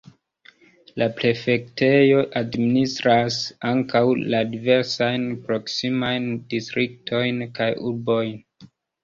[1.01, 3.37] La prefektejo administras
[3.73, 4.01] ankaŭ
[4.35, 6.27] la diversajn proksimajn
[6.57, 8.35] distriktojn kaj urbojn.